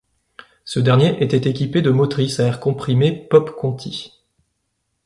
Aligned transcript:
Ce 0.65 0.79
dernier 0.79 1.21
était 1.23 1.47
équipé 1.47 1.83
de 1.83 1.91
motrices 1.91 2.39
à 2.39 2.45
air 2.47 2.59
comprimé 2.59 3.11
Popp-Conti. 3.29 4.17